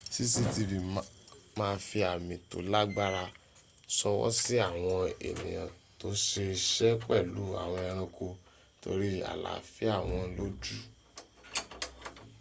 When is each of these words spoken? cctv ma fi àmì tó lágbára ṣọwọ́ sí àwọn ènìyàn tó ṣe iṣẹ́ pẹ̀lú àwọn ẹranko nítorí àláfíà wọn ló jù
cctv 0.13 0.71
ma 1.57 1.67
fi 1.87 1.99
àmì 2.13 2.35
tó 2.49 2.57
lágbára 2.73 3.23
ṣọwọ́ 3.97 4.29
sí 4.41 4.55
àwọn 4.69 4.99
ènìyàn 5.29 5.69
tó 5.99 6.07
ṣe 6.25 6.41
iṣẹ́ 6.55 6.99
pẹ̀lú 7.05 7.43
àwọn 7.63 7.81
ẹranko 7.89 8.25
nítorí 8.37 9.11
àláfíà 9.31 9.95
wọn 10.09 10.25
ló 10.37 10.45
jù 10.63 10.77